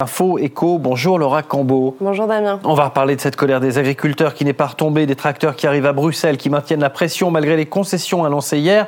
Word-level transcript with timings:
Info, 0.00 0.38
écho, 0.38 0.78
bonjour 0.78 1.18
Laura 1.18 1.42
Cambo. 1.42 1.96
Bonjour 2.00 2.28
Damien. 2.28 2.60
On 2.62 2.74
va 2.74 2.84
reparler 2.84 3.16
de 3.16 3.20
cette 3.20 3.34
colère 3.34 3.58
des 3.58 3.78
agriculteurs 3.78 4.32
qui 4.32 4.44
n'est 4.44 4.52
pas 4.52 4.68
retombée, 4.68 5.06
des 5.06 5.16
tracteurs 5.16 5.56
qui 5.56 5.66
arrivent 5.66 5.86
à 5.86 5.92
Bruxelles, 5.92 6.36
qui 6.36 6.50
maintiennent 6.50 6.82
la 6.82 6.88
pression 6.88 7.32
malgré 7.32 7.56
les 7.56 7.66
concessions 7.66 8.24
annoncées 8.24 8.60
hier 8.60 8.86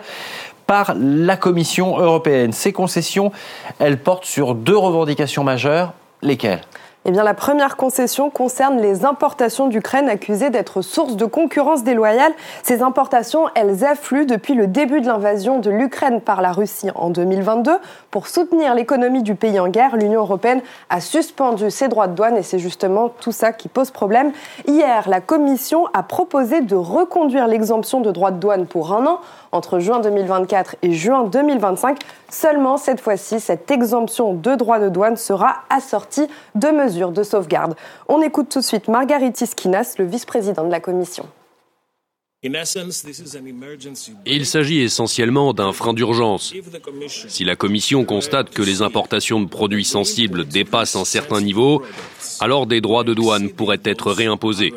par 0.68 0.94
la 0.96 1.36
Commission 1.36 1.98
européenne. 1.98 2.52
Ces 2.52 2.72
concessions, 2.72 3.32
elles 3.80 3.98
portent 3.98 4.24
sur 4.24 4.54
deux 4.54 4.76
revendications 4.76 5.42
majeures. 5.42 5.94
Lesquelles? 6.22 6.60
Eh 7.06 7.12
bien, 7.12 7.22
la 7.22 7.32
première 7.32 7.78
concession 7.78 8.28
concerne 8.28 8.78
les 8.78 9.06
importations 9.06 9.68
d'Ukraine 9.68 10.10
accusées 10.10 10.50
d'être 10.50 10.82
source 10.82 11.16
de 11.16 11.24
concurrence 11.24 11.82
déloyale. 11.82 12.32
Ces 12.62 12.82
importations, 12.82 13.46
elles 13.54 13.86
affluent 13.86 14.26
depuis 14.26 14.52
le 14.52 14.66
début 14.66 15.00
de 15.00 15.06
l'invasion 15.06 15.60
de 15.60 15.70
l'Ukraine 15.70 16.20
par 16.20 16.42
la 16.42 16.52
Russie 16.52 16.90
en 16.94 17.08
2022. 17.08 17.72
Pour 18.10 18.28
soutenir 18.28 18.74
l'économie 18.74 19.22
du 19.22 19.34
pays 19.34 19.58
en 19.58 19.68
guerre, 19.68 19.96
l'Union 19.96 20.20
européenne 20.20 20.60
a 20.90 21.00
suspendu 21.00 21.70
ses 21.70 21.88
droits 21.88 22.06
de 22.06 22.14
douane 22.14 22.36
et 22.36 22.42
c'est 22.42 22.58
justement 22.58 23.08
tout 23.08 23.32
ça 23.32 23.54
qui 23.54 23.68
pose 23.68 23.90
problème. 23.90 24.32
Hier, 24.68 25.08
la 25.08 25.22
Commission 25.22 25.86
a 25.94 26.02
proposé 26.02 26.60
de 26.60 26.76
reconduire 26.76 27.46
l'exemption 27.46 28.02
de 28.02 28.10
droits 28.10 28.30
de 28.30 28.38
douane 28.38 28.66
pour 28.66 28.92
un 28.92 29.06
an 29.06 29.20
entre 29.52 29.78
juin 29.78 30.00
2024 30.00 30.76
et 30.82 30.92
juin 30.92 31.24
2025. 31.24 31.98
Seulement, 32.28 32.76
cette 32.76 33.00
fois-ci, 33.00 33.40
cette 33.40 33.70
exemption 33.70 34.34
de 34.34 34.54
droits 34.54 34.78
de 34.78 34.88
douane 34.88 35.16
sera 35.16 35.56
assortie 35.70 36.28
de 36.54 36.68
mesures 36.68 36.89
de 36.90 37.22
sauvegarde. 37.22 37.74
On 38.08 38.20
écoute 38.22 38.48
tout 38.50 38.60
de 38.60 38.64
suite 38.64 38.88
Margaritis 38.88 39.46
Skinas, 39.46 39.94
le 39.98 40.04
vice-président 40.04 40.64
de 40.64 40.70
la 40.70 40.80
Commission. 40.80 41.26
Il 42.42 42.56
s'agit 44.46 44.80
essentiellement 44.80 45.52
d'un 45.52 45.72
frein 45.72 45.92
d'urgence. 45.92 46.54
Si 47.28 47.44
la 47.44 47.54
Commission 47.54 48.04
constate 48.04 48.50
que 48.50 48.62
les 48.62 48.80
importations 48.80 49.42
de 49.42 49.48
produits 49.48 49.84
sensibles 49.84 50.46
dépassent 50.46 50.96
un 50.96 51.04
certain 51.04 51.42
niveau, 51.42 51.82
alors 52.40 52.66
des 52.66 52.80
droits 52.80 53.04
de 53.04 53.12
douane 53.12 53.50
pourraient 53.50 53.82
être 53.84 54.10
réimposés. 54.10 54.72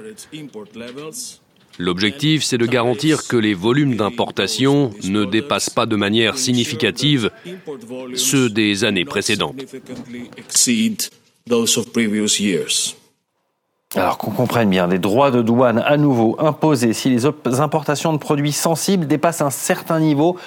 L'objectif, 1.79 2.43
c'est 2.43 2.57
de 2.57 2.65
garantir 2.65 3.27
que 3.27 3.37
les 3.37 3.53
volumes 3.53 3.95
d'importation 3.95 4.91
ne 5.05 5.25
dépassent 5.25 5.71
pas 5.71 5.85
de 5.85 5.95
manière 5.95 6.37
significative 6.37 7.31
ceux 8.15 8.49
des 8.49 8.83
années 8.83 9.05
précédentes. 9.05 9.55
Alors 13.95 14.17
qu'on 14.17 14.31
comprenne 14.31 14.69
bien, 14.69 14.87
les 14.87 14.97
droits 14.97 15.29
de 15.29 15.41
douane 15.41 15.83
à 15.85 15.97
nouveau 15.97 16.35
imposés 16.39 16.93
si 16.93 17.09
les 17.09 17.25
importations 17.59 18.11
de 18.11 18.17
produits 18.17 18.51
sensibles 18.51 19.05
dépassent 19.05 19.41
un 19.41 19.51
certain 19.51 19.99
niveau 19.99 20.37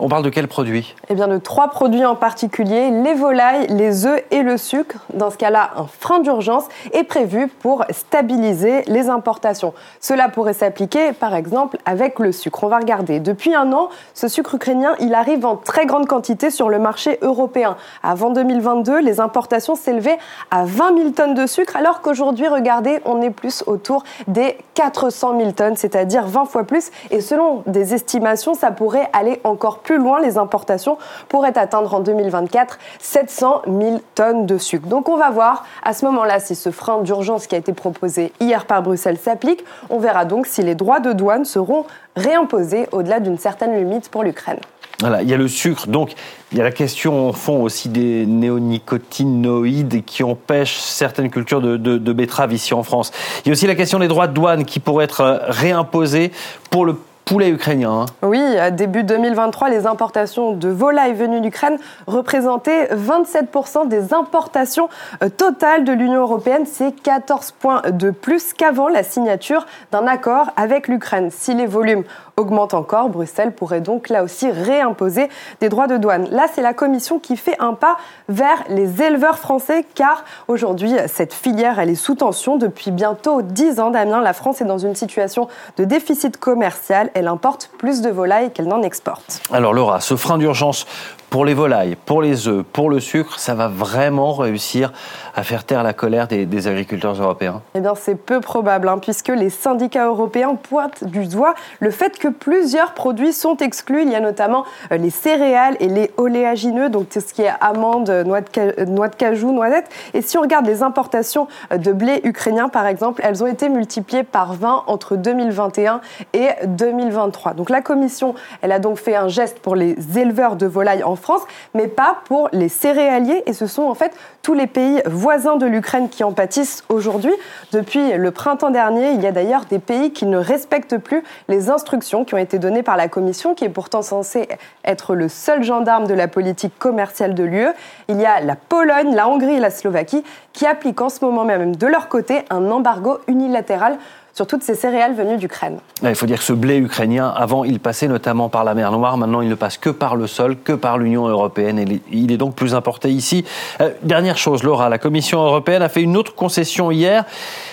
on 0.00 0.08
parle 0.08 0.24
de 0.24 0.30
quels 0.30 0.48
produits 0.48 0.94
Eh 1.08 1.14
bien, 1.14 1.28
de 1.28 1.38
trois 1.38 1.68
produits 1.68 2.04
en 2.04 2.16
particulier 2.16 2.90
les 2.90 3.14
volailles, 3.14 3.68
les 3.68 4.06
œufs 4.06 4.22
et 4.30 4.42
le 4.42 4.56
sucre. 4.56 4.98
Dans 5.14 5.30
ce 5.30 5.36
cas-là, 5.36 5.70
un 5.76 5.86
frein 5.86 6.18
d'urgence 6.18 6.64
est 6.92 7.04
prévu 7.04 7.46
pour 7.46 7.84
stabiliser 7.90 8.82
les 8.86 9.08
importations. 9.08 9.72
Cela 10.00 10.28
pourrait 10.28 10.52
s'appliquer, 10.52 11.12
par 11.12 11.34
exemple, 11.34 11.78
avec 11.86 12.18
le 12.18 12.32
sucre. 12.32 12.64
On 12.64 12.68
va 12.68 12.78
regarder. 12.78 13.20
Depuis 13.20 13.54
un 13.54 13.72
an, 13.72 13.88
ce 14.14 14.26
sucre 14.26 14.56
ukrainien, 14.56 14.94
il 14.98 15.14
arrive 15.14 15.46
en 15.46 15.56
très 15.56 15.86
grande 15.86 16.06
quantité 16.06 16.50
sur 16.50 16.68
le 16.68 16.78
marché 16.80 17.18
européen. 17.22 17.76
Avant 18.02 18.30
2022, 18.30 18.98
les 18.98 19.20
importations 19.20 19.76
s'élevaient 19.76 20.18
à 20.50 20.64
20 20.64 20.96
000 20.96 21.10
tonnes 21.10 21.34
de 21.34 21.46
sucre, 21.46 21.76
alors 21.76 22.00
qu'aujourd'hui, 22.00 22.48
regardez, 22.48 23.00
on 23.04 23.22
est 23.22 23.30
plus 23.30 23.62
autour 23.66 24.02
des 24.26 24.58
400 24.74 25.38
000 25.38 25.52
tonnes, 25.52 25.76
c'est-à-dire 25.76 26.26
20 26.26 26.46
fois 26.46 26.64
plus. 26.64 26.90
Et 27.10 27.20
selon 27.20 27.62
des 27.66 27.94
estimations, 27.94 28.54
ça 28.54 28.72
pourrait 28.72 29.08
aller 29.12 29.40
encore 29.44 29.78
plus 29.78 29.83
loin, 29.90 30.20
les 30.20 30.38
importations 30.38 30.98
pourraient 31.28 31.56
atteindre 31.58 31.94
en 31.94 32.00
2024 32.00 32.78
700 33.00 33.62
000 33.66 34.00
tonnes 34.14 34.46
de 34.46 34.58
sucre. 34.58 34.88
Donc 34.88 35.08
on 35.08 35.16
va 35.16 35.30
voir 35.30 35.64
à 35.82 35.92
ce 35.92 36.04
moment-là 36.06 36.40
si 36.40 36.54
ce 36.54 36.70
frein 36.70 37.02
d'urgence 37.02 37.46
qui 37.46 37.54
a 37.54 37.58
été 37.58 37.72
proposé 37.72 38.32
hier 38.40 38.66
par 38.66 38.82
Bruxelles 38.82 39.18
s'applique. 39.18 39.64
On 39.90 39.98
verra 39.98 40.24
donc 40.24 40.46
si 40.46 40.62
les 40.62 40.74
droits 40.74 41.00
de 41.00 41.12
douane 41.12 41.44
seront 41.44 41.84
réimposés 42.16 42.88
au-delà 42.92 43.20
d'une 43.20 43.38
certaine 43.38 43.76
limite 43.76 44.08
pour 44.08 44.22
l'Ukraine. 44.22 44.60
Voilà, 45.00 45.22
il 45.22 45.28
y 45.28 45.34
a 45.34 45.36
le 45.36 45.48
sucre, 45.48 45.88
donc 45.88 46.14
il 46.52 46.58
y 46.58 46.60
a 46.60 46.64
la 46.64 46.70
question 46.70 47.28
au 47.28 47.32
fond 47.32 47.62
aussi 47.62 47.88
des 47.88 48.26
néonicotinoïdes 48.26 50.04
qui 50.04 50.22
empêchent 50.22 50.78
certaines 50.78 51.30
cultures 51.30 51.60
de, 51.60 51.76
de 51.76 52.12
betteraves 52.12 52.52
ici 52.52 52.74
en 52.74 52.84
France. 52.84 53.10
Il 53.44 53.48
y 53.48 53.50
a 53.50 53.52
aussi 53.52 53.66
la 53.66 53.74
question 53.74 53.98
des 53.98 54.08
droits 54.08 54.28
de 54.28 54.34
douane 54.34 54.64
qui 54.64 54.78
pourraient 54.78 55.04
être 55.04 55.42
réimposés 55.48 56.30
pour 56.70 56.84
le 56.84 56.96
poulet 57.24 57.48
ukrainien. 57.48 58.02
Hein. 58.02 58.06
Oui, 58.22 58.40
début 58.72 59.02
2023, 59.02 59.70
les 59.70 59.86
importations 59.86 60.52
de 60.52 60.68
volailles 60.68 61.14
venues 61.14 61.40
d'Ukraine 61.40 61.78
représentaient 62.06 62.86
27% 62.94 63.88
des 63.88 64.12
importations 64.12 64.88
euh, 65.22 65.28
totales 65.28 65.84
de 65.84 65.92
l'Union 65.92 66.20
européenne. 66.20 66.64
C'est 66.66 66.92
14 66.92 67.52
points 67.52 67.82
de 67.90 68.10
plus 68.10 68.52
qu'avant 68.52 68.88
la 68.88 69.02
signature 69.02 69.66
d'un 69.92 70.06
accord 70.06 70.50
avec 70.56 70.88
l'Ukraine. 70.88 71.30
Si 71.30 71.54
les 71.54 71.66
volumes 71.66 72.04
augmentent 72.36 72.74
encore, 72.74 73.08
Bruxelles 73.08 73.52
pourrait 73.52 73.80
donc 73.80 74.08
là 74.08 74.22
aussi 74.22 74.50
réimposer 74.50 75.28
des 75.60 75.68
droits 75.68 75.86
de 75.86 75.96
douane. 75.96 76.28
Là, 76.30 76.46
c'est 76.52 76.62
la 76.62 76.74
Commission 76.74 77.18
qui 77.18 77.36
fait 77.36 77.56
un 77.60 77.74
pas 77.74 77.96
vers 78.28 78.64
les 78.68 79.02
éleveurs 79.02 79.38
français 79.38 79.84
car 79.94 80.24
aujourd'hui, 80.48 80.92
cette 81.06 81.32
filière, 81.32 81.78
elle 81.78 81.90
est 81.90 81.94
sous 81.94 82.14
tension 82.14 82.56
depuis 82.56 82.90
bientôt 82.90 83.42
10 83.42 83.80
ans. 83.80 83.90
Damien, 83.90 84.20
la 84.20 84.32
France 84.32 84.60
est 84.60 84.66
dans 84.66 84.78
une 84.78 84.94
situation 84.94 85.48
de 85.76 85.84
déficit 85.84 86.36
commercial 86.36 87.10
elle 87.14 87.28
importe 87.28 87.70
plus 87.78 88.00
de 88.00 88.10
volailles 88.10 88.50
qu'elle 88.52 88.68
n'en 88.68 88.82
exporte. 88.82 89.40
Alors 89.52 89.72
Laura, 89.72 90.00
ce 90.00 90.16
frein 90.16 90.38
d'urgence 90.38 90.86
pour 91.34 91.44
les 91.44 91.54
volailles, 91.54 91.96
pour 91.96 92.22
les 92.22 92.46
œufs, 92.46 92.64
pour 92.72 92.88
le 92.88 93.00
sucre, 93.00 93.40
ça 93.40 93.54
va 93.54 93.66
vraiment 93.66 94.34
réussir 94.34 94.92
à 95.34 95.42
faire 95.42 95.64
taire 95.64 95.82
la 95.82 95.92
colère 95.92 96.28
des, 96.28 96.68
agriculteurs 96.68 97.20
européens 97.20 97.60
Eh 97.74 97.80
bien, 97.80 97.96
c'est 97.96 98.14
peu 98.14 98.40
probable, 98.40 98.88
hein, 98.88 98.98
puisque 99.02 99.30
les 99.30 99.50
syndicats 99.50 100.06
européens 100.06 100.54
pointent 100.54 101.02
du 101.02 101.26
doigt 101.26 101.56
le 101.80 101.90
fait 101.90 102.20
que 102.20 102.28
plusieurs 102.28 102.94
produits 102.94 103.32
sont 103.32 103.56
exclus. 103.56 104.02
Il 104.02 104.12
y 104.12 104.14
a 104.14 104.20
notamment 104.20 104.64
euh, 104.92 104.96
les 104.96 105.10
céréales 105.10 105.76
et 105.80 105.88
les 105.88 106.12
oléagineux, 106.18 106.88
donc 106.88 107.08
tout 107.08 107.18
ce 107.18 107.34
qui 107.34 107.42
est 107.42 107.52
amandes, 107.60 108.08
noix 108.24 108.40
de, 108.40 108.84
noix 108.84 109.08
de 109.08 109.16
cajou, 109.16 109.50
noisettes. 109.50 109.90
Et 110.12 110.22
si 110.22 110.38
on 110.38 110.42
regarde 110.42 110.66
les 110.66 110.84
importations 110.84 111.48
euh, 111.72 111.78
de 111.78 111.92
blé 111.92 112.20
ukrainien, 112.22 112.68
par 112.68 112.86
exemple, 112.86 113.22
elles 113.24 113.42
ont 113.42 113.48
été 113.48 113.68
multipliées 113.68 114.22
par 114.22 114.54
20 114.54 114.84
entre 114.86 115.16
2021 115.16 116.00
et 116.32 116.50
2023. 116.64 117.54
Donc 117.54 117.70
la 117.70 117.80
Commission, 117.80 118.36
elle 118.62 118.70
a 118.70 118.78
donc 118.78 118.98
fait 118.98 119.16
un 119.16 119.26
geste 119.26 119.58
pour 119.58 119.74
les 119.74 119.96
éleveurs 120.16 120.54
de 120.54 120.66
volailles 120.66 121.02
en 121.02 121.16
France, 121.24 121.42
mais 121.72 121.88
pas 121.88 122.18
pour 122.26 122.48
les 122.52 122.68
céréaliers. 122.68 123.42
Et 123.46 123.52
ce 123.52 123.66
sont 123.66 123.82
en 123.82 123.94
fait 123.94 124.12
tous 124.42 124.54
les 124.54 124.66
pays 124.66 125.02
voisins 125.06 125.56
de 125.56 125.66
l'Ukraine 125.66 126.08
qui 126.08 126.22
en 126.22 126.32
pâtissent 126.32 126.84
aujourd'hui. 126.88 127.32
Depuis 127.72 128.12
le 128.12 128.30
printemps 128.30 128.70
dernier, 128.70 129.12
il 129.12 129.22
y 129.22 129.26
a 129.26 129.32
d'ailleurs 129.32 129.64
des 129.64 129.78
pays 129.78 130.12
qui 130.12 130.26
ne 130.26 130.36
respectent 130.36 130.98
plus 130.98 131.24
les 131.48 131.70
instructions 131.70 132.24
qui 132.24 132.34
ont 132.34 132.38
été 132.38 132.58
données 132.58 132.82
par 132.82 132.96
la 132.96 133.08
Commission, 133.08 133.54
qui 133.54 133.64
est 133.64 133.70
pourtant 133.70 134.02
censée 134.02 134.48
être 134.84 135.14
le 135.14 135.28
seul 135.28 135.64
gendarme 135.64 136.06
de 136.06 136.14
la 136.14 136.28
politique 136.28 136.78
commerciale 136.78 137.34
de 137.34 137.42
l'UE. 137.42 137.68
Il 138.08 138.20
y 138.20 138.26
a 138.26 138.40
la 138.40 138.56
Pologne, 138.56 139.14
la 139.14 139.28
Hongrie 139.28 139.54
et 139.56 139.60
la 139.60 139.70
Slovaquie 139.70 140.22
qui 140.52 140.66
appliquent 140.66 141.00
en 141.00 141.08
ce 141.08 141.24
moment 141.24 141.44
même 141.44 141.74
de 141.74 141.86
leur 141.86 142.08
côté 142.08 142.44
un 142.50 142.70
embargo 142.70 143.18
unilatéral 143.26 143.98
sur 144.34 144.48
toutes 144.48 144.64
ces 144.64 144.74
céréales 144.74 145.14
venues 145.14 145.36
d'Ukraine. 145.36 145.78
Il 146.02 146.14
faut 146.16 146.26
dire 146.26 146.38
que 146.38 146.44
ce 146.44 146.52
blé 146.52 146.76
ukrainien, 146.76 147.32
avant, 147.36 147.62
il 147.62 147.78
passait 147.78 148.08
notamment 148.08 148.48
par 148.48 148.64
la 148.64 148.74
mer 148.74 148.90
Noire. 148.90 149.16
Maintenant, 149.16 149.40
il 149.40 149.48
ne 149.48 149.54
passe 149.54 149.78
que 149.78 149.90
par 149.90 150.16
le 150.16 150.26
sol, 150.26 150.56
que 150.58 150.72
par 150.72 150.98
l'Union 150.98 151.28
européenne. 151.28 151.78
Et 151.78 152.02
il 152.10 152.32
est 152.32 152.36
donc 152.36 152.56
plus 152.56 152.74
importé 152.74 153.10
ici. 153.10 153.44
Euh, 153.80 153.90
dernière 154.02 154.36
chose, 154.36 154.64
Laura, 154.64 154.88
la 154.88 154.98
Commission 154.98 155.40
européenne 155.40 155.82
a 155.82 155.88
fait 155.88 156.02
une 156.02 156.16
autre 156.16 156.34
concession 156.34 156.90
hier. 156.90 157.24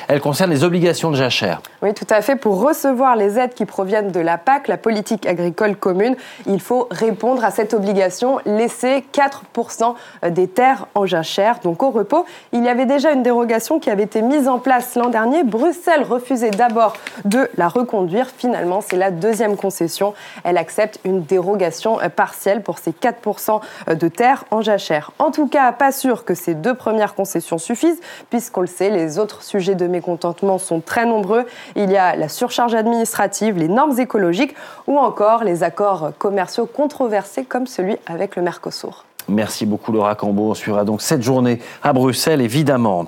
Elle 0.08 0.22
concerne 0.22 0.52
les 0.52 0.64
obligations 0.64 1.10
de 1.10 1.16
jachère. 1.16 1.62
Oui, 1.82 1.96
tout 1.96 2.06
à 2.10 2.22
fait. 2.22 2.36
Pour 2.36 2.62
recevoir 2.62 3.16
les 3.16 3.40
aides 3.40 3.56
qui 3.56 3.66
proviennent 3.66 4.12
de 4.12 4.20
la 4.20 4.38
PAC, 4.38 4.68
la 4.68 4.78
politique 4.78 5.26
agricole 5.26 5.76
commune, 5.76 6.16
il 6.46 6.60
faut 6.60 6.88
répondre 6.92 7.44
à 7.44 7.50
cette 7.50 7.74
obligation, 7.74 8.40
laisser 8.46 9.04
4% 9.14 9.96
des 10.30 10.48
terres 10.48 10.86
en 10.94 11.08
jachère, 11.08 11.60
donc 11.64 11.82
au 11.82 11.90
repos. 11.90 12.26
Il 12.52 12.64
y 12.64 12.70
avait 12.70 12.86
déjà 12.86 13.14
une 13.14 13.24
dérogation 13.24 13.80
qui 13.80 13.90
avait 13.90 14.04
été 14.04 14.22
mise 14.22 14.48
en 14.48 14.60
place 14.60 14.96
l'an 14.96 15.10
dernier. 15.10 15.44
Bruxelles 15.44 16.04
refusait 16.04 16.51
d'abord 16.52 16.94
de 17.26 17.50
la 17.58 17.68
reconduire. 17.68 18.28
Finalement, 18.38 18.82
c'est 18.82 18.96
la 18.96 19.12
deuxième 19.12 19.58
concession. 19.58 20.14
Elle 20.44 20.58
accepte 20.58 21.00
une 21.04 21.24
dérogation 21.24 21.98
partielle 22.16 22.62
pour 22.62 22.78
ces 22.78 22.92
4% 22.92 23.62
de 23.94 24.08
terres 24.08 24.46
en 24.52 24.62
jachère. 24.62 25.12
En 25.20 25.32
tout 25.32 25.48
cas, 25.48 25.72
pas 25.72 25.92
sûr 25.92 26.26
que 26.26 26.34
ces 26.34 26.54
deux 26.54 26.76
premières 26.76 27.16
concessions 27.16 27.58
suffisent, 27.58 28.00
puisqu'on 28.30 28.62
le 28.62 28.68
sait, 28.68 28.90
les 28.90 29.20
autres 29.20 29.44
sujets 29.44 29.76
de 29.76 29.88
mécontentement 29.88 30.58
sont 30.58 30.82
très 30.82 31.06
nombreux. 31.06 31.46
Il 31.76 31.92
y 31.92 31.98
a 31.98 32.16
la 32.16 32.30
surcharge 32.30 32.76
administrative, 32.76 33.58
les 33.58 33.68
normes 33.68 34.00
écologiques 34.00 34.56
ou 34.88 34.98
encore 34.98 35.44
les 35.44 35.64
accords 35.64 36.12
commerciaux 36.18 36.66
controversés 36.66 37.44
comme 37.44 37.68
celui 37.68 37.98
avec 38.08 38.36
le 38.36 38.42
Mercosur. 38.42 39.06
Merci 39.28 39.66
beaucoup 39.66 39.92
Laura 39.92 40.16
Cambo. 40.16 40.52
On 40.52 40.54
suivra 40.54 40.84
donc 40.84 41.02
cette 41.02 41.22
journée 41.22 41.60
à 41.84 41.94
Bruxelles, 41.94 42.42
évidemment. 42.42 43.06